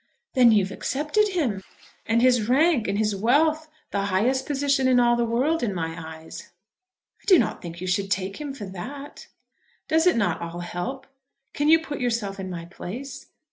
"Then 0.33 0.51
you 0.51 0.63
have 0.65 0.71
accepted 0.71 1.27
him?" 1.27 1.61
"And 2.07 2.23
his 2.23 2.49
rank 2.49 2.87
and 2.87 2.97
his 2.97 3.15
wealth! 3.15 3.69
The 3.91 4.05
highest 4.05 4.47
position 4.47 4.87
in 4.87 4.99
all 4.99 5.15
the 5.15 5.23
world 5.25 5.61
in 5.61 5.75
my 5.75 5.95
eyes." 5.95 6.49
"I 7.21 7.25
do 7.27 7.37
not 7.37 7.61
think 7.61 7.79
you 7.79 7.85
should 7.85 8.09
take 8.09 8.37
him 8.41 8.51
for 8.51 8.65
that." 8.65 9.27
"Does 9.87 10.07
it 10.07 10.17
not 10.17 10.41
all 10.41 10.61
help? 10.61 11.05
Can 11.53 11.69
you 11.69 11.77
put 11.77 11.99
yourself 12.01 12.39
in 12.39 12.49
my 12.49 12.65
place? 12.65 13.27